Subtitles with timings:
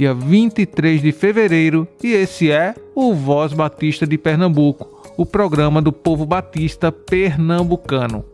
[0.00, 5.92] dia 23 de fevereiro, e esse é o Voz Batista de Pernambuco, o programa do
[5.92, 8.24] povo batista pernambucano.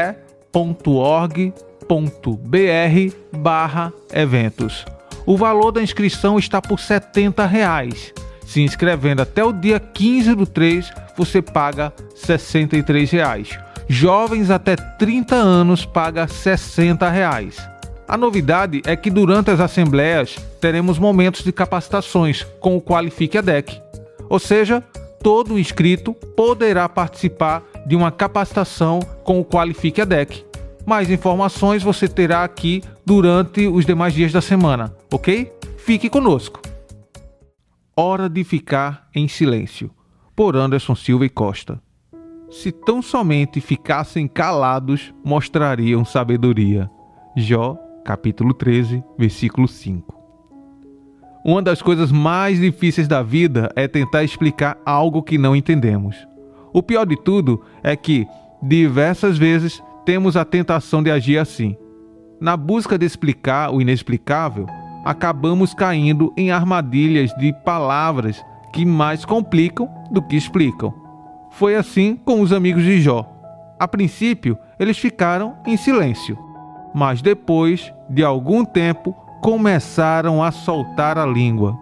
[3.36, 4.84] barra eventos.
[5.26, 8.12] O valor da inscrição está por 70 reais.
[8.46, 13.58] Se inscrevendo até o dia 15 do 3, você paga 63 reais.
[13.88, 17.56] Jovens até 30 anos paga 60 reais.
[18.06, 23.40] A novidade é que durante as assembleias teremos momentos de capacitações com o Qualifique a
[23.40, 23.80] DEC.
[24.28, 24.82] Ou seja,
[25.22, 30.44] todo inscrito poderá participar de uma capacitação com o Qualifique a DEC.
[30.86, 35.50] Mais informações você terá aqui durante os demais dias da semana, ok?
[35.78, 36.60] Fique conosco.
[37.96, 39.90] Hora de ficar em silêncio,
[40.36, 41.80] por Anderson Silva e Costa.
[42.50, 46.90] Se tão somente ficassem calados, mostrariam sabedoria.
[47.34, 50.14] Jó, capítulo 13, versículo 5.
[51.44, 56.16] Uma das coisas mais difíceis da vida é tentar explicar algo que não entendemos.
[56.72, 58.26] O pior de tudo é que,
[58.62, 61.76] diversas vezes, temos a tentação de agir assim.
[62.40, 64.66] Na busca de explicar o inexplicável,
[65.04, 70.92] acabamos caindo em armadilhas de palavras que mais complicam do que explicam.
[71.52, 73.30] Foi assim com os amigos de Jó.
[73.78, 76.38] A princípio, eles ficaram em silêncio,
[76.94, 81.78] mas depois de algum tempo começaram a soltar a língua.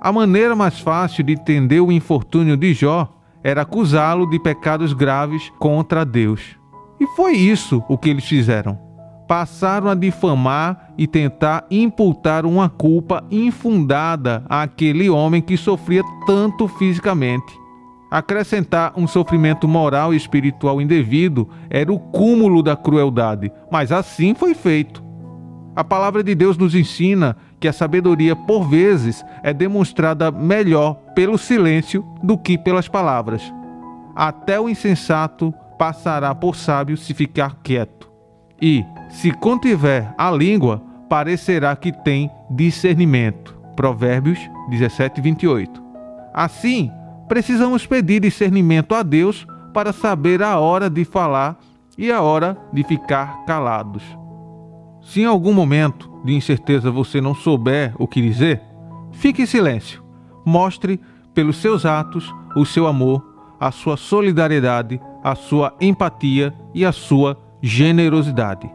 [0.00, 3.08] A maneira mais fácil de entender o infortúnio de Jó
[3.42, 6.56] era acusá-lo de pecados graves contra Deus.
[6.98, 8.78] E foi isso o que eles fizeram.
[9.28, 17.52] Passaram a difamar e tentar imputar uma culpa infundada àquele homem que sofria tanto fisicamente.
[18.10, 24.54] Acrescentar um sofrimento moral e espiritual indevido era o cúmulo da crueldade, mas assim foi
[24.54, 25.04] feito.
[25.74, 31.36] A palavra de Deus nos ensina que a sabedoria, por vezes, é demonstrada melhor pelo
[31.36, 33.42] silêncio do que pelas palavras.
[34.14, 38.10] Até o insensato passará por sábio se ficar quieto.
[38.60, 43.56] E, se contiver a língua, parecerá que tem discernimento.
[43.76, 44.38] Provérbios
[44.70, 45.82] 17, 28.
[46.32, 46.90] Assim,
[47.28, 51.58] precisamos pedir discernimento a Deus para saber a hora de falar
[51.98, 54.02] e a hora de ficar calados.
[55.02, 58.62] Se em algum momento de incerteza você não souber o que dizer,
[59.12, 60.02] fique em silêncio.
[60.44, 61.00] Mostre
[61.34, 63.22] pelos seus atos o seu amor,
[63.60, 68.70] a sua solidariedade a sua empatia e a sua generosidade.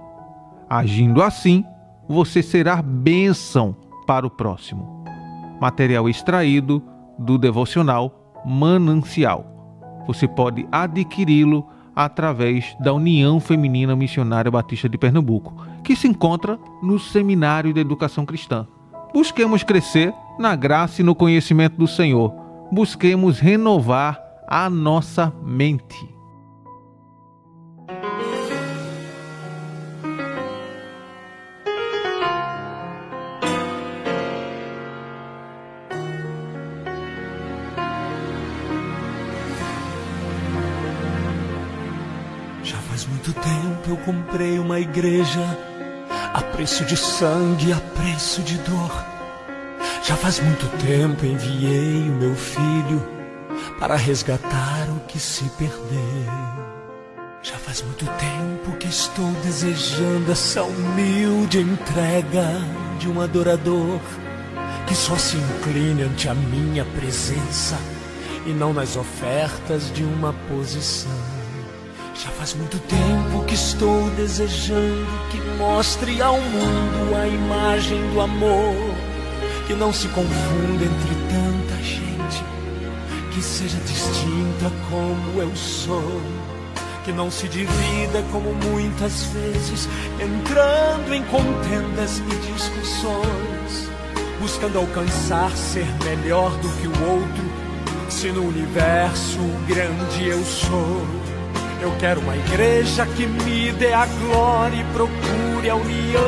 [0.69, 1.63] Agindo assim,
[2.09, 3.73] você será bênção
[4.05, 5.01] para o próximo.
[5.61, 6.83] Material extraído
[7.17, 9.45] do devocional Manancial.
[10.05, 16.99] Você pode adquiri-lo através da União Feminina Missionária Batista de Pernambuco, que se encontra no
[16.99, 18.67] Seminário de Educação Cristã.
[19.13, 22.33] Busquemos crescer na graça e no conhecimento do Senhor.
[22.69, 26.10] Busquemos renovar a nossa mente.
[44.05, 45.39] Comprei uma igreja
[46.33, 49.05] a preço de sangue, a preço de dor.
[50.03, 53.01] Já faz muito tempo enviei o meu filho
[53.79, 56.61] para resgatar o que se perdeu.
[57.43, 62.47] Já faz muito tempo que estou desejando essa humilde entrega
[62.99, 63.99] de um adorador
[64.85, 67.77] que só se incline ante a minha presença
[68.45, 71.40] e não nas ofertas de uma posição.
[72.23, 78.75] Já faz muito tempo que estou desejando que mostre ao mundo a imagem do amor,
[79.65, 82.43] que não se confunda entre tanta gente,
[83.33, 86.21] que seja distinta como eu sou,
[87.03, 89.89] que não se divida como muitas vezes,
[90.19, 93.89] entrando em contendas e discussões,
[94.39, 101.30] buscando alcançar ser melhor do que o outro, se no universo grande eu sou.
[101.81, 106.21] Eu quero uma igreja que me dê a glória e procure a união.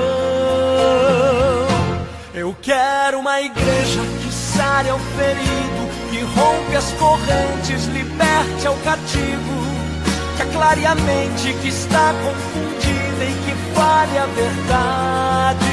[2.33, 9.53] Eu quero uma igreja que sare ao ferido, que rompe as correntes, liberte ao cativo,
[10.35, 15.67] que aclare a mente que está confundida e que fale a verdade.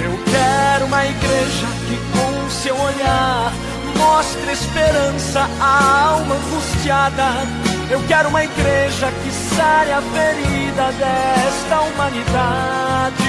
[0.00, 3.52] Eu quero uma igreja que com seu olhar
[3.96, 13.24] mostre esperança à alma angustiada eu quero uma igreja que sare a ferida desta humanidade.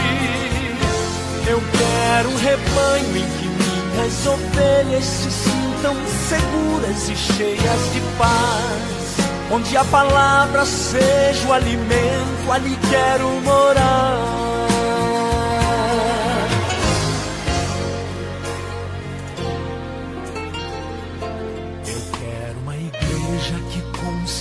[1.47, 5.95] Eu quero um rebanho em que minhas ovelhas se sintam
[6.27, 9.51] seguras e cheias de paz.
[9.51, 14.54] Onde a palavra seja o alimento, ali quero morar.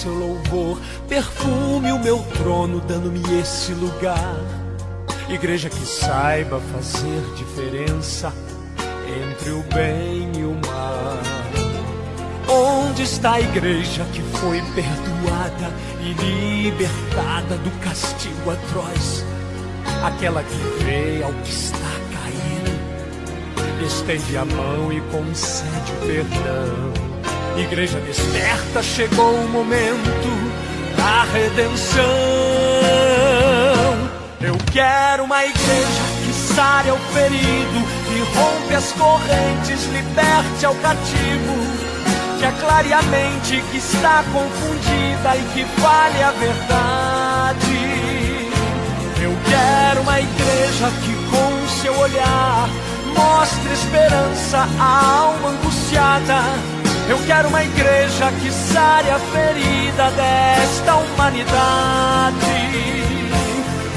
[0.04, 0.78] Seu louvor,
[1.08, 4.36] perfume o meu trono, dando-me esse lugar.
[5.30, 8.30] Igreja que saiba fazer diferença
[9.32, 11.18] entre o bem e o mal.
[12.46, 15.72] Onde está a igreja que foi perdoada
[16.02, 16.12] e
[16.68, 19.24] libertada do castigo atroz?
[20.04, 21.78] Aquela que vê ao que está
[22.12, 27.13] caído, estende a mão e concede o perdão.
[27.56, 30.54] Igreja desperta, chegou o momento
[30.96, 32.04] da redenção.
[34.40, 41.54] Eu quero uma igreja que sare ao ferido, que rompe as correntes, liberte ao cativo,
[42.38, 47.54] que aclare a mente que está confundida e que fale a verdade.
[49.22, 52.68] Eu quero uma igreja que com seu olhar
[53.16, 56.73] mostre esperança à alma angustiada
[57.08, 61.54] eu quero uma igreja que sare a ferida desta humanidade.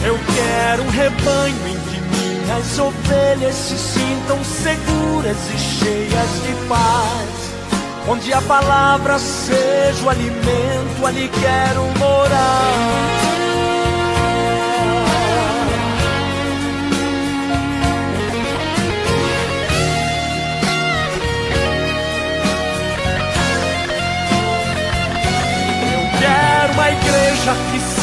[0.03, 7.47] Eu quero um rebanho em que minhas ovelhas se sintam seguras e cheias de paz.
[8.09, 13.46] Onde a palavra seja o alimento, ali quero morar.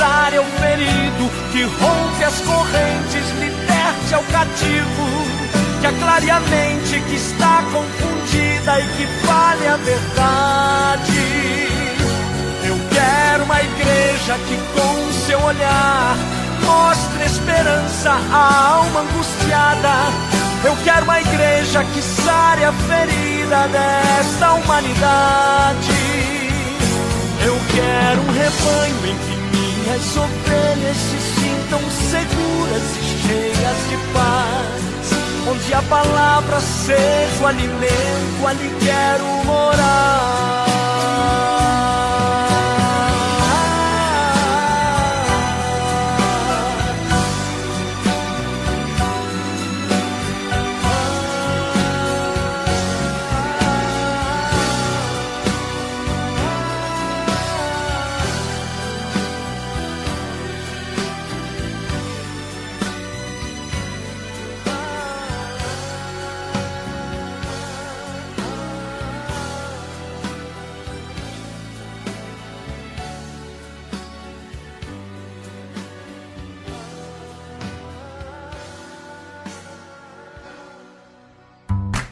[0.04, 5.06] Que sare o ferido, que rompe as correntes, liberte ao cativo,
[5.80, 11.08] que aclare a mente que está confundida e que fale a verdade.
[12.66, 16.16] Eu quero uma igreja que com seu olhar
[16.62, 19.94] mostre esperança à alma angustiada.
[20.64, 25.92] Eu quero uma igreja que sare a ferida desta humanidade.
[27.44, 29.33] Eu quero um rebanho em que
[29.84, 34.84] minhas ovelhas se sintam seguras e cheias de paz.
[35.46, 40.53] Onde a palavra seja o alimento, ali quero morar.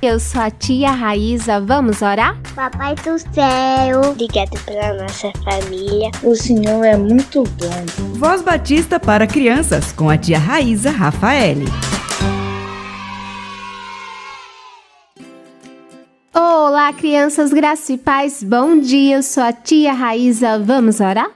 [0.04, 2.37] Eu sou a tia Raíza, vamos orar?
[2.56, 6.11] Papai do céu, obrigado pela nossa família.
[6.25, 8.18] O Senhor é muito bom.
[8.18, 11.66] Voz Batista para crianças com a tia Raíza Rafaele.
[16.35, 19.18] Olá, crianças, graça e paz, bom dia.
[19.18, 21.30] Eu sou a tia Raíza, vamos orar?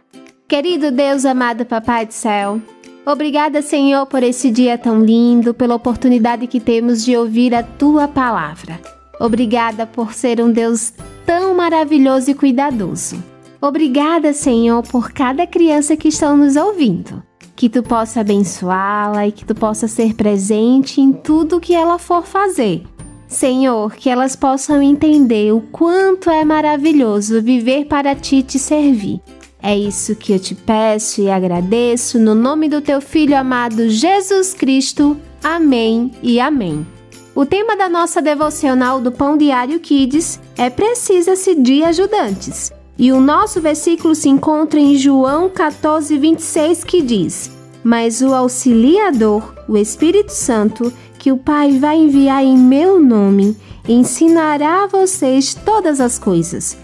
[0.49, 2.61] Querido Deus amado Papai do céu,
[3.07, 8.09] Obrigada, Senhor, por esse dia tão lindo, pela oportunidade que temos de ouvir a tua
[8.09, 8.81] palavra.
[9.21, 10.93] Obrigada por ser um Deus
[11.25, 13.23] tão maravilhoso e cuidadoso.
[13.63, 17.23] Obrigada, Senhor, por cada criança que estão nos ouvindo.
[17.55, 22.27] Que tu possa abençoá-la e que tu possa ser presente em tudo que ela for
[22.27, 22.83] fazer.
[23.29, 29.21] Senhor, que elas possam entender o quanto é maravilhoso viver para ti te servir.
[29.63, 34.55] É isso que eu te peço e agradeço no nome do teu filho amado Jesus
[34.55, 35.17] Cristo.
[35.43, 36.87] Amém e amém.
[37.35, 42.73] O tema da nossa devocional do Pão Diário Kids é Precisa-se de ajudantes.
[42.99, 47.51] E o nosso versículo se encontra em João 14, 26, que diz:
[47.85, 53.55] Mas o auxiliador, o Espírito Santo, que o Pai vai enviar em meu nome,
[53.87, 56.77] ensinará a vocês todas as coisas.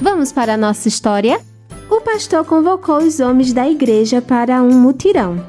[0.00, 1.40] Vamos para a nossa história?
[1.90, 5.42] O pastor convocou os homens da igreja para um mutirão.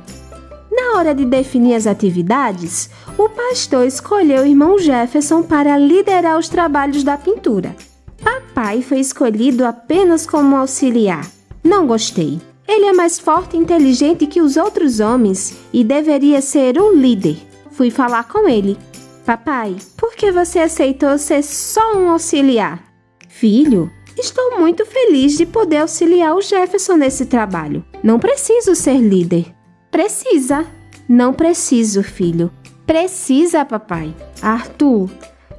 [0.72, 6.48] Na hora de definir as atividades, o pastor escolheu o irmão Jefferson para liderar os
[6.48, 7.76] trabalhos da pintura.
[8.24, 11.30] Papai foi escolhido apenas como auxiliar.
[11.64, 12.40] Não gostei.
[12.68, 17.38] Ele é mais forte e inteligente que os outros homens e deveria ser o líder.
[17.72, 18.78] Fui falar com ele.
[19.26, 22.82] Papai, por que você aceitou ser só um auxiliar?
[23.28, 27.84] Filho, estou muito feliz de poder auxiliar o Jefferson nesse trabalho.
[28.04, 29.54] Não preciso ser líder.
[29.92, 30.66] Precisa.
[31.08, 32.52] Não preciso, filho.
[32.86, 34.14] Precisa, papai.
[34.42, 35.10] Arthur,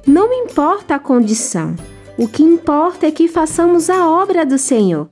[0.05, 1.75] não me importa a condição.
[2.17, 5.09] O que importa é que façamos a obra do Senhor.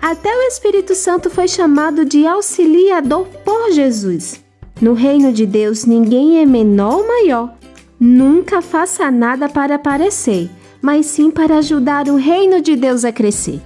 [0.00, 4.42] Até o Espírito Santo foi chamado de auxiliador por Jesus.
[4.80, 7.54] No reino de Deus, ninguém é menor ou maior.
[7.98, 10.50] Nunca faça nada para aparecer,
[10.82, 13.62] mas sim para ajudar o reino de Deus a crescer.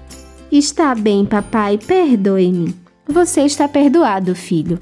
[0.53, 2.75] Está bem, papai, perdoe-me.
[3.09, 4.79] Você está perdoado, filho.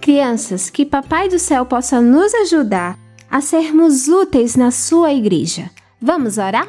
[0.00, 2.98] Crianças, que Papai do Céu possa nos ajudar
[3.30, 5.70] a sermos úteis na sua igreja.
[6.00, 6.66] Vamos orar?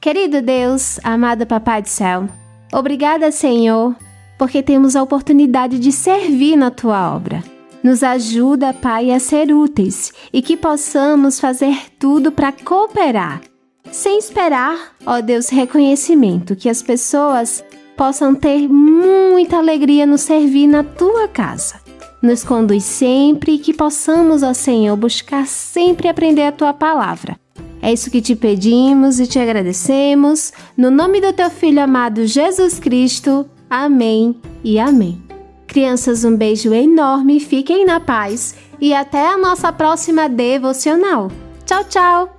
[0.00, 2.28] Querido Deus, amado Papai do Céu,
[2.72, 3.94] obrigada, Senhor,
[4.38, 7.42] porque temos a oportunidade de servir na tua obra.
[7.82, 13.40] Nos ajuda, Pai, a ser úteis e que possamos fazer tudo para cooperar,
[13.90, 17.64] sem esperar, ó Deus, reconhecimento, que as pessoas
[17.96, 21.80] possam ter muita alegria no servir na tua casa.
[22.22, 27.38] Nos conduz sempre e que possamos, ó Senhor, buscar sempre aprender a tua palavra.
[27.82, 30.52] É isso que te pedimos e te agradecemos.
[30.74, 33.46] No nome do teu filho amado Jesus Cristo.
[33.68, 35.22] Amém e amém.
[35.66, 41.30] Crianças, um beijo enorme, fiquem na paz e até a nossa próxima devocional.
[41.66, 42.33] Tchau, tchau!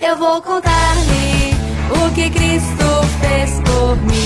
[0.00, 1.52] Eu vou contar-lhe
[1.90, 2.84] o que Cristo
[3.20, 4.18] fez por mim.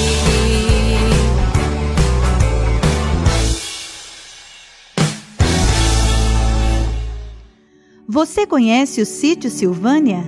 [8.07, 10.23] Você conhece o sítio Silvânia?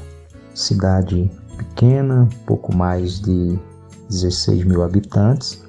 [0.54, 3.58] Cidade pequena, pouco mais de
[4.10, 5.62] 16 mil habitantes,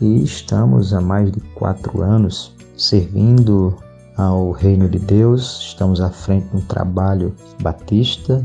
[0.00, 3.76] e estamos há mais de quatro anos servindo
[4.16, 5.60] ao Reino de Deus.
[5.60, 8.42] Estamos à frente de um trabalho batista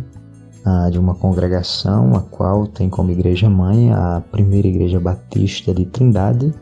[0.65, 5.86] ah, de uma congregação, a qual tem como igreja mãe a primeira igreja batista de
[5.86, 6.53] Trindade,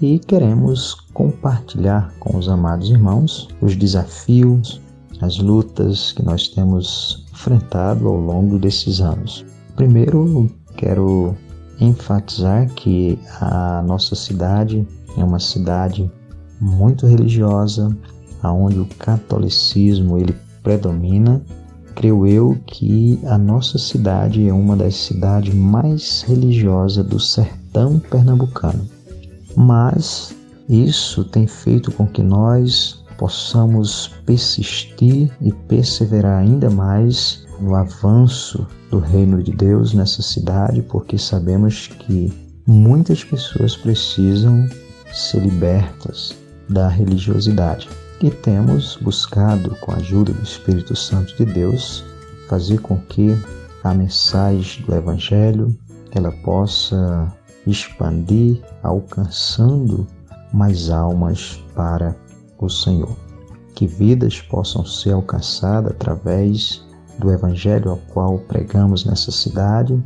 [0.00, 4.80] e queremos compartilhar com os amados irmãos os desafios,
[5.20, 9.44] as lutas que nós temos enfrentado ao longo desses anos.
[9.74, 11.34] Primeiro, quero
[11.80, 14.86] enfatizar que a nossa cidade
[15.16, 16.10] é uma cidade
[16.60, 17.96] muito religiosa,
[18.42, 21.42] aonde o catolicismo ele predomina
[21.98, 28.88] creio eu que a nossa cidade é uma das cidades mais religiosas do sertão pernambucano.
[29.56, 30.32] Mas
[30.68, 39.00] isso tem feito com que nós possamos persistir e perseverar ainda mais no avanço do
[39.00, 42.32] reino de Deus nessa cidade, porque sabemos que
[42.64, 44.68] muitas pessoas precisam
[45.12, 46.32] ser libertas
[46.68, 47.88] da religiosidade
[48.20, 52.04] e temos buscado, com a ajuda do Espírito Santo de Deus,
[52.48, 53.36] fazer com que
[53.84, 55.76] a mensagem do Evangelho
[56.12, 57.32] ela possa
[57.66, 60.06] expandir, alcançando
[60.52, 62.16] mais almas para
[62.58, 63.16] o Senhor.
[63.74, 66.84] Que vidas possam ser alcançadas através
[67.18, 70.02] do Evangelho ao qual pregamos nessa cidade,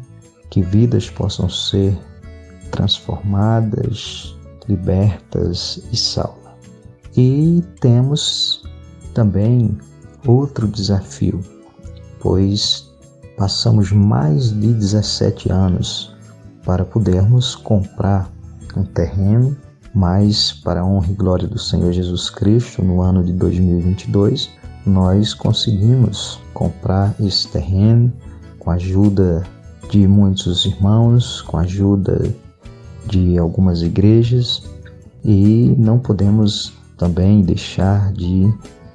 [0.50, 1.98] que vidas possam ser
[2.70, 4.36] transformadas,
[4.68, 6.41] libertas e salvas.
[7.16, 8.62] E temos
[9.12, 9.76] também
[10.26, 11.40] outro desafio,
[12.20, 12.90] pois
[13.36, 16.14] passamos mais de 17 anos
[16.64, 18.30] para podermos comprar
[18.76, 19.56] um terreno,
[19.94, 24.48] mas para a honra e glória do Senhor Jesus Cristo, no ano de 2022,
[24.86, 28.12] nós conseguimos comprar esse terreno
[28.58, 29.42] com a ajuda
[29.90, 32.34] de muitos irmãos, com a ajuda
[33.06, 34.62] de algumas igrejas
[35.24, 36.72] e não podemos
[37.02, 38.48] também deixar de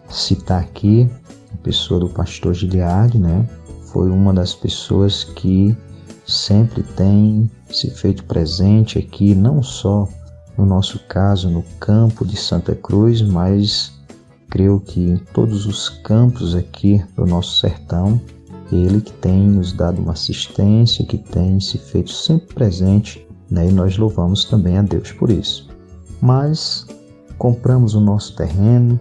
[0.09, 1.09] citar aqui
[1.53, 3.45] a pessoa do pastor Giliard, né?
[3.91, 5.75] Foi uma das pessoas que
[6.25, 10.07] sempre tem se feito presente aqui, não só
[10.57, 13.91] no nosso caso no campo de Santa Cruz, mas
[14.49, 18.21] creio que em todos os campos aqui do nosso sertão,
[18.71, 23.67] ele que tem nos dado uma assistência, que tem se feito sempre presente, né?
[23.67, 25.67] e nós louvamos também a Deus por isso.
[26.21, 26.87] Mas
[27.37, 28.99] compramos o nosso terreno,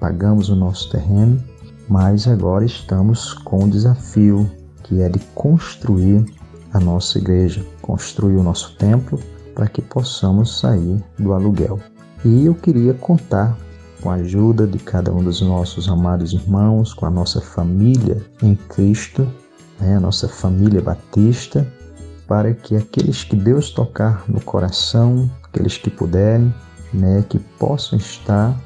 [0.00, 1.42] pagamos o nosso terreno,
[1.88, 4.50] mas agora estamos com o desafio
[4.84, 6.24] que é de construir
[6.72, 9.18] a nossa igreja, construir o nosso templo
[9.54, 11.78] para que possamos sair do aluguel.
[12.24, 13.56] E eu queria contar
[14.00, 18.54] com a ajuda de cada um dos nossos amados irmãos, com a nossa família em
[18.54, 19.26] Cristo,
[19.80, 21.66] né, a nossa família batista,
[22.26, 26.52] para que aqueles que Deus tocar no coração, aqueles que puderem,
[26.92, 28.58] né, que possam estar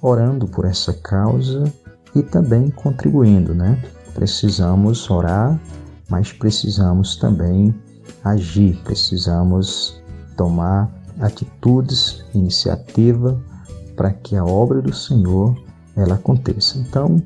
[0.00, 1.64] orando por essa causa
[2.14, 3.82] e também contribuindo, né?
[4.14, 5.58] Precisamos orar,
[6.08, 7.74] mas precisamos também
[8.24, 10.00] agir, precisamos
[10.36, 13.38] tomar atitudes, iniciativa
[13.96, 15.56] para que a obra do Senhor
[15.96, 16.78] ela aconteça.
[16.78, 17.22] Então,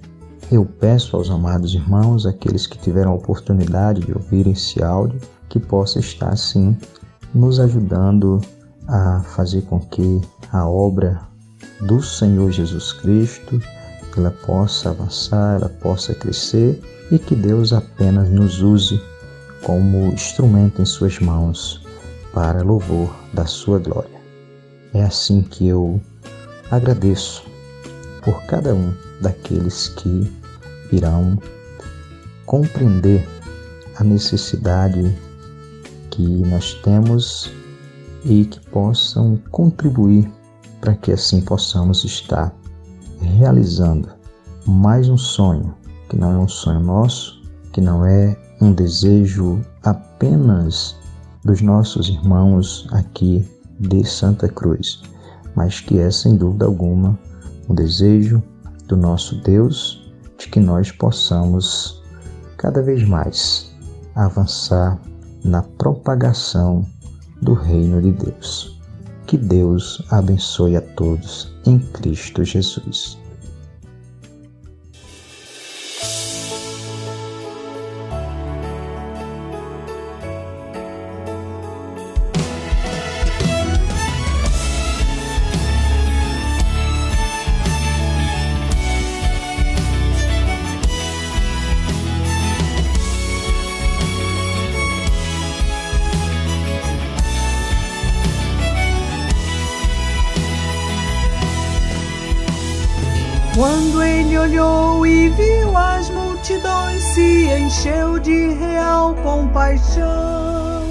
[0.51, 5.59] eu peço aos amados irmãos, aqueles que tiveram a oportunidade de ouvir esse áudio, que
[5.59, 6.77] possa estar assim
[7.35, 8.41] nos ajudando
[8.91, 10.21] a fazer com que
[10.53, 11.21] a obra
[11.81, 13.63] do Senhor Jesus Cristo
[14.17, 19.01] ela possa avançar, ela possa crescer e que Deus apenas nos use
[19.63, 21.83] como instrumento em suas mãos
[22.35, 24.21] para louvor da sua glória.
[24.93, 26.01] É assim que eu
[26.71, 27.45] agradeço
[28.23, 30.31] por cada um daqueles que
[30.91, 31.39] irão
[32.45, 33.27] compreender
[33.97, 35.17] a necessidade
[36.11, 37.53] que nós temos
[38.25, 40.31] e que possam contribuir
[40.81, 42.55] para que assim possamos estar
[43.21, 44.09] realizando
[44.67, 45.75] mais um sonho,
[46.09, 50.97] que não é um sonho nosso, que não é um desejo apenas
[51.45, 53.47] dos nossos irmãos aqui
[53.79, 55.03] de Santa Cruz,
[55.55, 57.19] mas que é sem dúvida alguma
[57.69, 58.43] um desejo
[58.87, 62.03] do nosso Deus de que nós possamos
[62.57, 63.73] cada vez mais
[64.15, 64.99] avançar
[65.45, 66.85] na propagação
[67.43, 68.79] do reino de Deus.
[69.27, 73.20] Que Deus abençoe a todos em Cristo Jesus.
[103.61, 110.83] Quando ele olhou e viu as multidões, se encheu de real compaixão.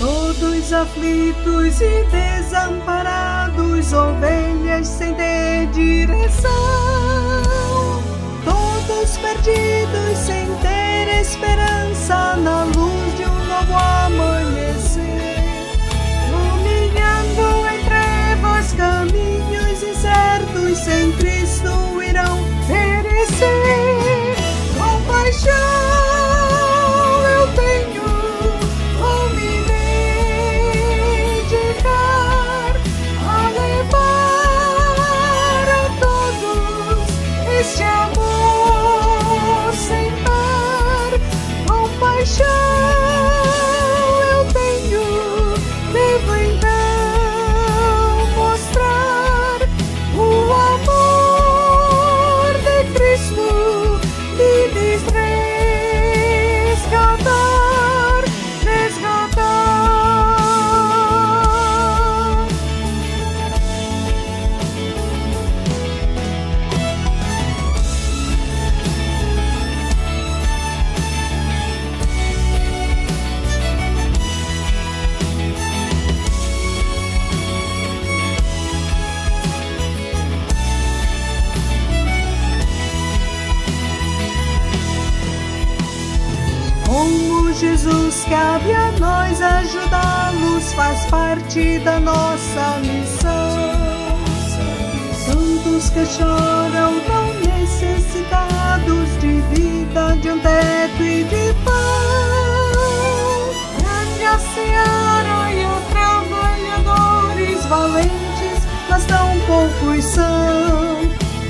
[0.00, 6.50] Todos aflitos e desamparados, ovelhas sem ter direção.
[8.44, 14.01] Todos perdidos sem ter esperança na luz de um novo amanhecer.
[20.92, 21.81] Incertos sem Cristo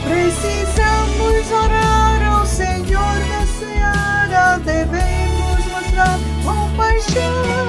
[0.04, 7.61] Precisamos orar ao Senhor da seara, devemos mostrar compaixão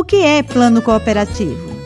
[0.00, 1.76] O que é plano cooperativo?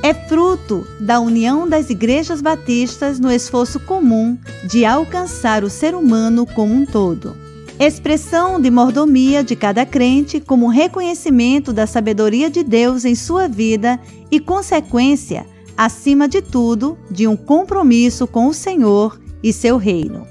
[0.00, 4.38] É fruto da união das igrejas batistas no esforço comum
[4.70, 7.36] de alcançar o ser humano como um todo.
[7.76, 13.98] Expressão de mordomia de cada crente como reconhecimento da sabedoria de Deus em sua vida
[14.30, 15.44] e consequência,
[15.76, 20.24] acima de tudo, de um compromisso com o Senhor e seu reino.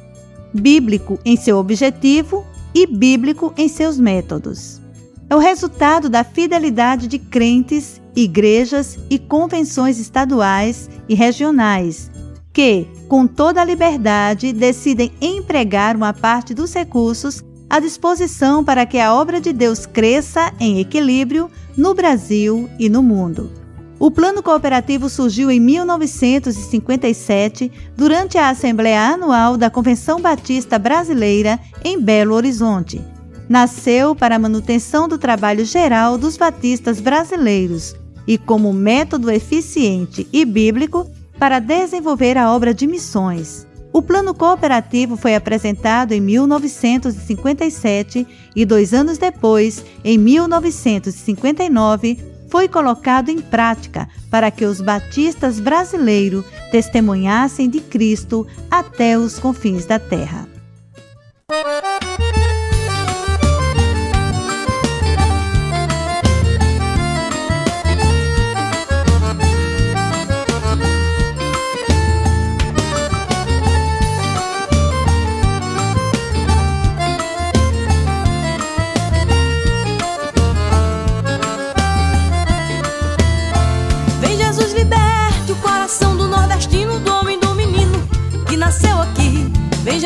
[0.53, 4.86] Bíblico em seu objetivo e bíblico em seus métodos.
[5.29, 12.09] É o resultado da fidelidade de crentes, igrejas e convenções estaduais e regionais
[12.57, 18.97] que, com toda a liberdade, decidem empregar uma parte dos recursos à disposição para que
[18.97, 23.51] a obra de Deus cresça em equilíbrio no Brasil e no mundo.
[23.99, 32.01] O plano cooperativo surgiu em 1957, durante a Assembleia Anual da Convenção Batista Brasileira em
[32.01, 32.99] Belo Horizonte.
[33.49, 37.95] Nasceu para a manutenção do trabalho geral dos batistas brasileiros
[38.27, 43.65] e como método eficiente e bíblico para desenvolver a obra de missões.
[43.93, 53.29] O plano cooperativo foi apresentado em 1957 e dois anos depois, em 1959, foi colocado
[53.29, 60.45] em prática para que os batistas brasileiros testemunhassem de Cristo até os confins da terra.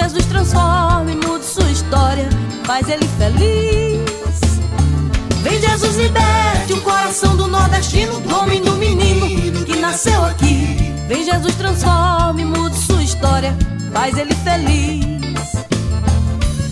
[0.02, 2.28] Jesus transforme, mude sua história,
[2.64, 4.02] faz ele feliz.
[5.44, 10.92] Vem Jesus liberte o coração do nordestino, do homem do menino que nasceu aqui.
[11.08, 13.56] Vem Jesus transforme, mude sua história,
[13.94, 15.52] faz ele feliz.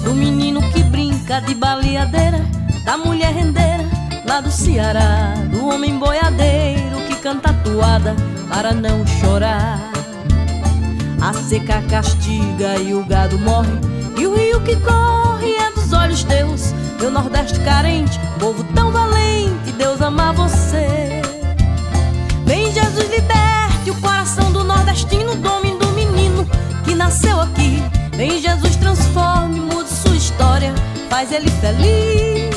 [0.03, 2.43] Do menino que brinca de baleadeira,
[2.83, 3.87] da mulher rendeira
[4.25, 8.15] lá do Ceará, do homem boiadeiro que canta toada
[8.49, 9.98] para não chorar.
[11.21, 13.73] A seca castiga e o gado morre.
[14.17, 16.73] E o rio que corre é dos olhos teus.
[16.99, 21.21] Meu Nordeste carente, povo tão valente Deus ama você.
[22.45, 26.47] Vem Jesus liberte o coração do nordestino Do homem do menino
[26.83, 27.83] que nasceu aqui.
[28.13, 30.73] Vem Jesus transforme, mude sua história
[31.09, 32.55] Faz ele feliz.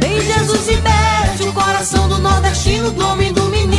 [0.00, 3.73] Vem Jesus liberte o coração do nordestino Do homem do menino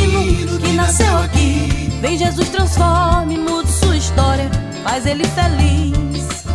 [5.08, 6.46] ele feliz.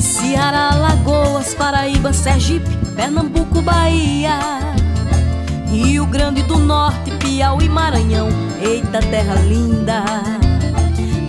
[0.00, 4.38] Ceará, Lagoas, Paraíba, Sergipe, Pernambuco, Bahia.
[5.68, 8.28] Rio Grande do Norte, Piauí, Maranhão,
[8.60, 10.04] eita terra linda.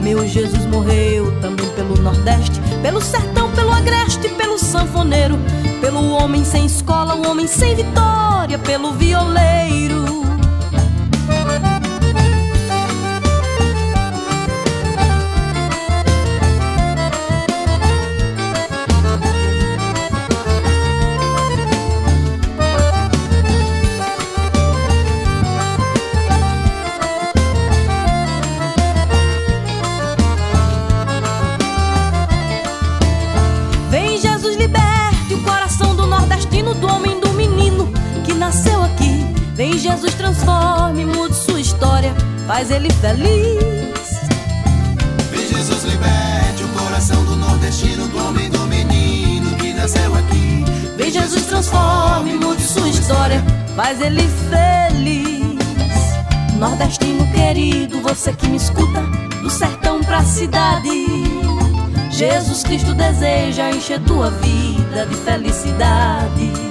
[0.02, 5.40] Meu Jesus morreu também pelo Nordeste, pelo sertão, pelo agreste, pelo sanfoneiro,
[5.82, 10.05] pelo homem sem escola, o homem sem vitória, pelo violeiro.
[39.74, 42.14] Jesus transforme, mude sua história,
[42.48, 44.20] faz ele feliz.
[45.32, 50.64] Vem Jesus liberte o coração do nordestino, do homem do menino que nasceu aqui.
[50.98, 53.44] Vem Jesus transforme, mude sua história,
[53.76, 55.36] faz ele feliz.
[56.58, 59.02] Nordestino querido, você que me escuta,
[59.42, 60.90] do sertão pra cidade.
[62.12, 66.65] Jesus Cristo deseja encher tua vida de felicidade.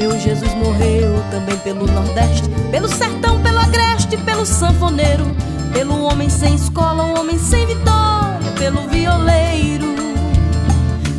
[0.00, 5.26] Meu Jesus morreu também pelo Nordeste, pelo sertão, pelo agreste, pelo sanfoneiro,
[5.74, 9.94] pelo homem sem escola, o homem sem vitória, pelo violeiro.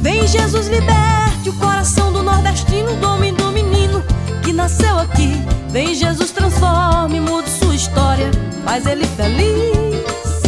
[0.01, 4.03] Vem Jesus, liberte o coração do nordestino, do homem do menino
[4.41, 5.39] que nasceu aqui.
[5.69, 8.31] Vem Jesus, transforme, mude sua história,
[8.65, 10.41] faz ele feliz.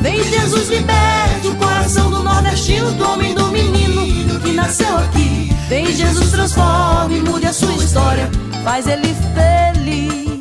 [0.00, 5.54] Vem Jesus, liberte o coração do nordestino, do homem do menino que nasceu aqui.
[5.68, 6.91] Vem Jesus, transforme,
[8.72, 10.40] faz ele feliz.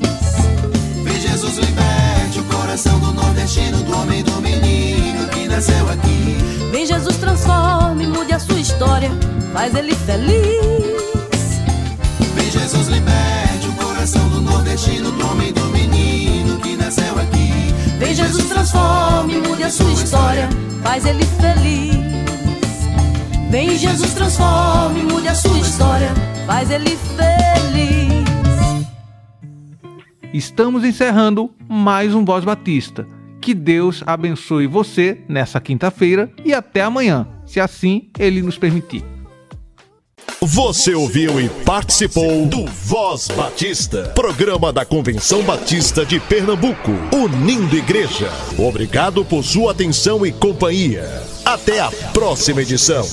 [1.04, 6.38] Vem Jesus, liberte o coração do nordestino, do homem do menino que nasceu aqui.
[6.72, 9.12] Vem Jesus, transforme, mude a sua história,
[9.52, 11.60] faz ele feliz.
[12.34, 17.52] Vem Jesus, liberte o coração do nordestino, do homem do menino que nasceu aqui.
[18.00, 20.48] Vem Jesus transforme, mude a sua história,
[20.82, 21.98] faz ele feliz.
[23.50, 26.14] Vem Jesus transforme, mude a sua história,
[26.48, 28.01] faz ele feliz.
[30.34, 33.06] Estamos encerrando mais um Voz Batista.
[33.42, 39.04] Que Deus abençoe você nessa quinta-feira e até amanhã, se assim Ele nos permitir.
[40.40, 48.30] Você ouviu e participou do Voz Batista, programa da Convenção Batista de Pernambuco, unindo igreja.
[48.58, 51.04] Obrigado por sua atenção e companhia.
[51.44, 53.06] Até a próxima edição.